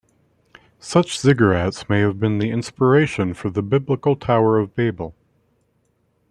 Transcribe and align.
Such 0.79 1.19
ziggurats 1.19 1.87
may 1.87 1.99
have 1.99 2.19
been 2.19 2.39
the 2.39 2.49
inspiration 2.49 3.35
for 3.35 3.51
the 3.51 3.61
Biblical 3.61 4.15
Tower 4.15 4.57
of 4.57 4.73
Babel. 4.73 5.13